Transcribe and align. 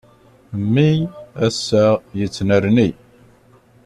Mmi 0.59 0.89
ass-a 1.45 1.83
yettnerni. 2.19 2.89